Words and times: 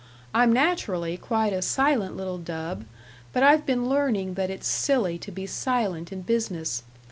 I'm 0.33 0.51
naturally 0.51 1.15
quite 1.15 1.53
a 1.53 1.61
silent 1.61 2.17
little 2.17 2.39
dub, 2.39 2.85
but 3.33 3.43
I've 3.43 3.67
been 3.67 3.87
learning 3.87 4.33
that 4.33 4.49
it's 4.49 4.67
silly 4.67 5.19
to 5.19 5.31
be 5.31 5.45
silent 5.45 6.11
in 6.11 6.21
business. 6.23 6.81